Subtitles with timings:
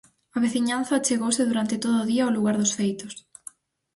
[0.37, 3.13] A veciñanza achegouse durante todo o día ao lugar dos feitos.